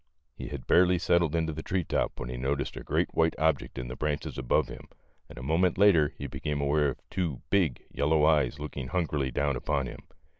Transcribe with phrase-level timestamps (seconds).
[0.33, 3.77] He had barely settled in the tree top when he noticed a great white object
[3.77, 4.87] in the branches above him,
[5.29, 9.55] and a moment later he became aware of two big, yellow eyes looking hungrily down
[9.55, 9.99] upon him.